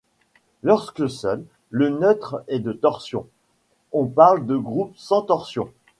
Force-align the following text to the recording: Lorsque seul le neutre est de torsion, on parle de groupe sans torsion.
Lorsque 0.63 1.07
seul 1.07 1.45
le 1.69 1.89
neutre 1.89 2.43
est 2.47 2.57
de 2.57 2.71
torsion, 2.73 3.27
on 3.91 4.07
parle 4.07 4.47
de 4.47 4.57
groupe 4.57 4.93
sans 4.95 5.21
torsion. 5.21 5.69